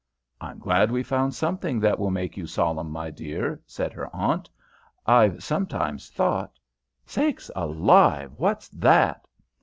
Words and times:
"I'm 0.41 0.57
glad 0.57 0.89
we've 0.89 1.05
found 1.05 1.35
something 1.35 1.79
that 1.81 1.99
will 1.99 2.09
make 2.09 2.35
you 2.35 2.47
solemn, 2.47 2.89
my 2.89 3.11
dear," 3.11 3.61
said 3.67 3.93
her 3.93 4.09
Aunt. 4.15 4.49
"I've 5.05 5.43
sometimes 5.43 6.09
thought 6.09 6.57
Sakes 7.05 7.51
alive, 7.55 8.33
what's 8.37 8.67
that?" 8.69 9.27